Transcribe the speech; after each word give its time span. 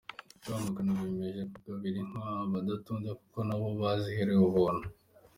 Rwamagana 0.45 0.91
Biyemeje 0.97 1.41
kugabira 1.53 1.97
inka 2.03 2.23
abadatunze 2.43 3.09
kuko 3.19 3.37
na 3.47 3.55
bo 3.59 3.67
baziherewe 3.81 4.43
ubuntu 4.49 4.87